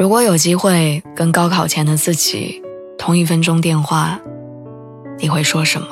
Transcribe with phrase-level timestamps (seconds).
[0.00, 2.62] 如果有机会跟高考前的自己
[2.96, 4.18] 通一分钟电话，
[5.18, 5.86] 你会说什么？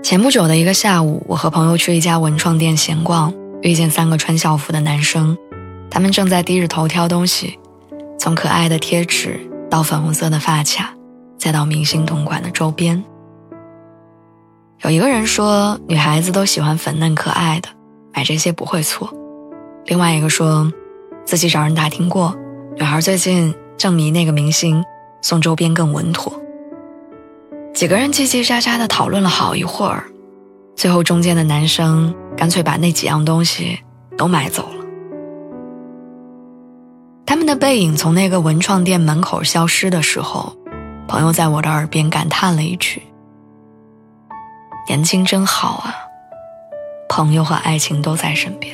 [0.00, 5.36] 前不久的一个下午，我和朋友去一家文创店闲逛，遇见三个穿校服的男生，
[5.90, 7.58] 他们正在低着头挑东西，
[8.16, 10.94] 从可爱的贴纸到粉红色的发卡，
[11.36, 13.02] 再到明星同款的周边。
[14.82, 17.68] 有一个人说，女孩子都喜欢粉嫩可爱的，
[18.14, 19.12] 买这些不会错。
[19.86, 20.72] 另外一个说。
[21.26, 22.34] 自己找人打听过，
[22.76, 24.84] 女孩最近正迷那个明星，
[25.20, 26.32] 送周边更稳妥。
[27.74, 30.04] 几个人叽叽喳喳的讨论了好一会儿，
[30.76, 33.80] 最后中间的男生干脆把那几样东西
[34.16, 34.84] 都买走了。
[37.26, 40.56] 他们的背影从那个文创店门口消失的时候，
[41.08, 43.02] 朋友在我的耳边感叹了一句
[44.88, 45.92] ：“年轻真好啊，
[47.08, 48.72] 朋友和爱情都在身边。”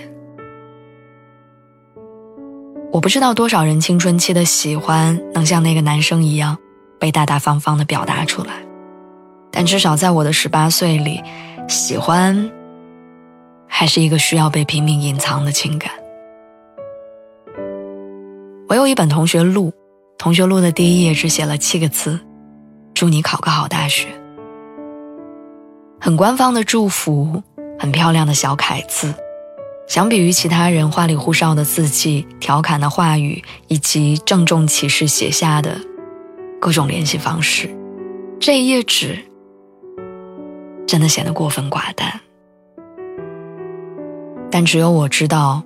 [2.92, 6.58] 我不知道多少人青春期的喜欢能像那个男生一样
[7.00, 8.52] 被大大方方的表达出来，
[9.50, 11.18] 但至少在我的十八岁里，
[11.68, 12.50] 喜欢
[13.66, 15.90] 还是一个需要被拼命隐藏的情感。
[18.68, 19.72] 我有一本同学录，
[20.18, 22.20] 同学录的第一页只写了七个字
[22.92, 24.06] ：“祝你考个好大学。”
[25.98, 27.42] 很官方的祝福，
[27.78, 29.14] 很漂亮的小楷字。
[29.92, 35.78] 相比于其他人花里胡哨的字迹、调侃的话语以及郑重其事写下的
[36.58, 37.69] 各种联系方式，
[38.41, 39.19] 这一页纸
[40.86, 42.20] 真的显得过分寡淡。
[44.50, 45.62] 但只有我知道，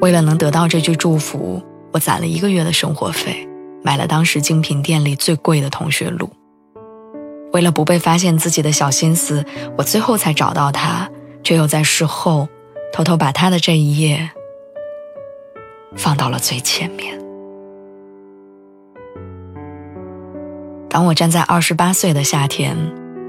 [0.00, 1.60] 为了能得到这句祝福，
[1.90, 3.48] 我攒了一个月的生活费，
[3.82, 6.30] 买了当时精品店里最贵的同学录。
[7.52, 9.44] 为了不被发现自己的小心思，
[9.76, 11.10] 我最后才找到他，
[11.42, 12.48] 却又在事后。
[12.92, 14.30] 偷偷把他的这一页
[15.96, 17.18] 放到了最前面。
[20.88, 22.76] 当我站在二十八岁的夏天，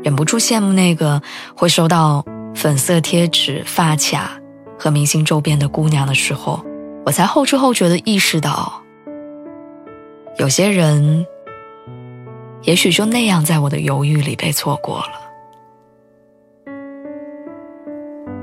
[0.04, 1.22] 忍不住羡慕那个
[1.56, 4.32] 会收到粉色贴纸、发卡
[4.80, 6.66] 和明星周边的姑娘的时候，
[7.06, 8.82] 我才后知后觉的意识到，
[10.40, 11.26] 有些人
[12.64, 15.21] 也许就那样在我的犹豫里被错过了。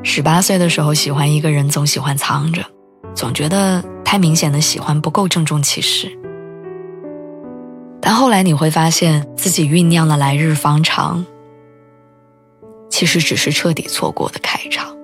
[0.02, 2.64] 十八岁的时候，喜欢一个人总喜欢藏着，
[3.14, 6.10] 总觉得太明显的喜欢不够郑重其事。
[8.00, 11.26] 但后来你会发现自己酝酿的来日方长，
[12.88, 14.96] 其实只是彻底错过的开场。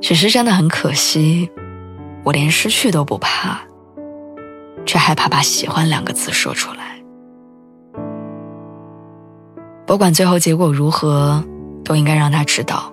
[0.00, 1.50] 只是真的很可惜，
[2.24, 3.60] 我连失去都不怕，
[4.84, 7.00] 却害怕把喜欢两个字说出来。
[9.86, 11.42] 不管最后结果如何，
[11.90, 12.92] 都应该让他知道。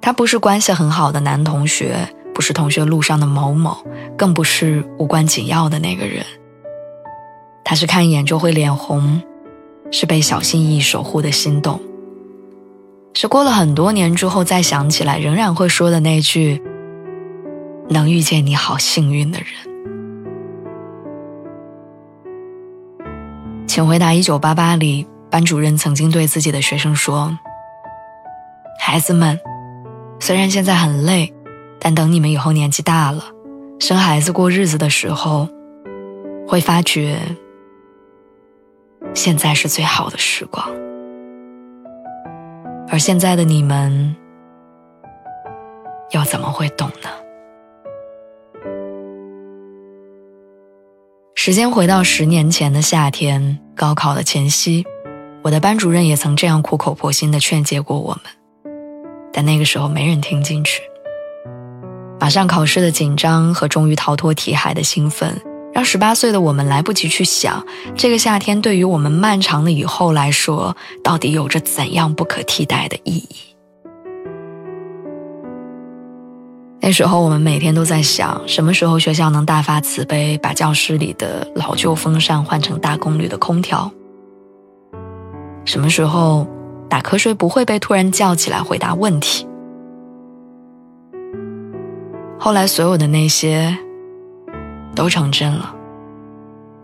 [0.00, 1.96] 他不是关系很好的男同学，
[2.34, 3.78] 不是同学录上的某某，
[4.16, 6.26] 更不是无关紧要的那个人。
[7.64, 9.22] 他是看一眼就会脸红，
[9.92, 11.80] 是被小心翼翼守护的心动，
[13.14, 16.60] 是过了很多年之后再想起来仍然会说的那句
[17.88, 19.48] “能遇见你好幸运”的人。
[23.68, 27.38] 请回答：一九八八里，班主任曾经对自己的学生说
[28.88, 29.38] ：“孩子们。”
[30.18, 31.34] 虽然现在很累，
[31.78, 33.22] 但等你们以后年纪大了，
[33.78, 35.46] 生孩子过日子的时候，
[36.46, 37.20] 会发觉
[39.14, 40.66] 现在是最好的时光。
[42.88, 44.16] 而现在的你们，
[46.12, 47.10] 又怎么会懂呢？
[51.34, 54.86] 时间回到十年前的夏天，高考的前夕，
[55.42, 58.22] 我的班主任也曾这样苦口婆心的劝诫过我们。
[59.32, 60.82] 但那个时候没人听进去。
[62.20, 65.40] 马上考试的紧张和终于逃脱题海的兴奋，
[65.72, 67.64] 让十八岁的我们来不及去想
[67.96, 73.36] 这个夏天对于我们漫长的以后来说，到底有着怎样不可替代的意义。
[76.80, 83.90] 那时候我们每天都在想，什么时候学校能大发慈悲，把教室里的老旧风扇换成大功率的空调？
[85.64, 86.46] 什么时候？
[86.88, 89.46] 打瞌睡不会被突然叫起来回答问题。
[92.38, 93.76] 后来所有的那些
[94.94, 95.74] 都成真了，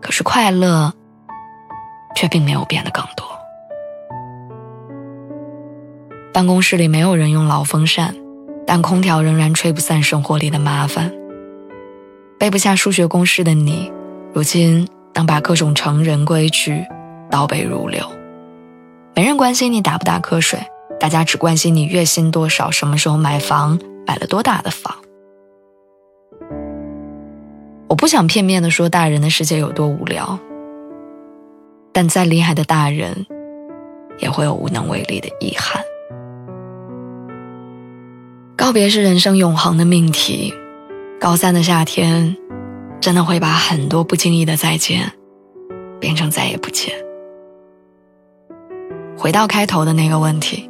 [0.01, 0.93] 可是快乐
[2.15, 3.25] 却并没有变得更多。
[6.33, 8.13] 办公室里没有人用老风扇，
[8.67, 11.11] 但空调仍然吹不散生活里的麻烦。
[12.37, 13.91] 背不下数学公式的你，
[14.33, 16.85] 如今能把各种成人规矩
[17.31, 18.05] 倒背如流。
[19.15, 20.59] 没人关心你打不打瞌睡，
[20.99, 24.93] 大家只关心你月薪多少，什么时候买房，买了多大的房。
[27.87, 30.37] 我不想片面的说大人的世界有多无聊，
[31.93, 33.25] 但再厉害的大人，
[34.19, 35.81] 也会有无能为力的遗憾。
[38.57, 40.53] 告别是人生永恒的命题。
[41.21, 42.35] 高三的夏天，
[42.99, 45.13] 真的会把很多不经意的再见，
[46.01, 46.93] 变成再也不见。
[49.17, 50.69] 回到开头的那个问题，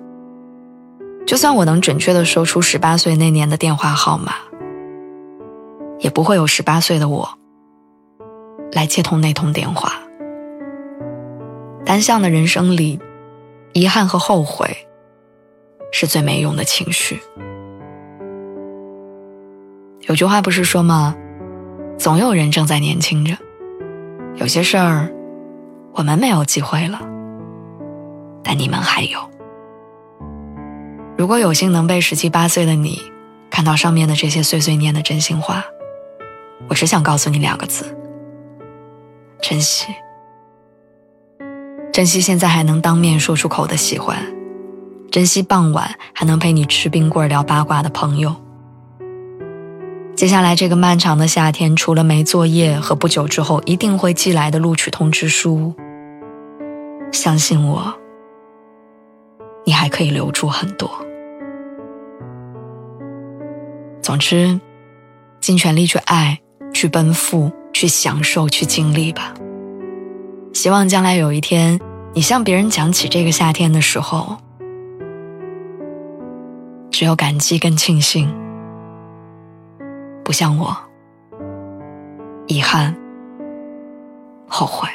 [1.25, 4.33] 就算我能准确的说出十八岁那年的电话号码，
[5.99, 7.27] 也不会有十八岁的我
[8.71, 9.93] 来接通那通电话。
[11.85, 12.99] 单向的人生里，
[13.73, 14.87] 遗憾和后悔
[15.91, 17.19] 是最没用的情绪。
[20.07, 21.15] 有句话不是说吗？
[21.97, 23.35] 总有人正在年轻着。
[24.35, 25.11] 有些事儿，
[25.93, 26.99] 我们没有机会了，
[28.45, 29.19] 但你们还有。
[31.17, 33.01] 如果有幸能被十七八岁的你
[33.49, 35.63] 看到上面的这些碎碎念的真心话，
[36.69, 37.85] 我只想告诉你两个字：
[39.41, 39.87] 珍惜。
[41.91, 44.17] 珍惜现在还能当面说出口的喜欢，
[45.09, 48.35] 珍惜傍晚还能陪你吃冰棍聊八卦的朋友。
[50.13, 55.73] 接下来这个漫长的夏天，除了没作业和不久之后一定会寄来的录取通知书，
[57.11, 57.93] 相信我，
[59.65, 60.89] 你还可以留住很多。
[64.01, 64.59] 总之，
[65.41, 66.39] 尽全力去爱，
[66.73, 69.33] 去奔赴，去享受，去经历吧。
[70.53, 71.79] 希望将来有一天，
[72.13, 74.37] 你向别人讲起这个夏天的时候，
[76.91, 78.31] 只有感激跟庆幸。
[80.23, 80.75] 不像我，
[82.47, 82.95] 遗憾、
[84.47, 84.87] 后悔。